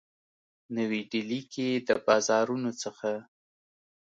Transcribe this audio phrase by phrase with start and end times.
[0.75, 3.09] نوي ډیلي کي د بازارونو څخه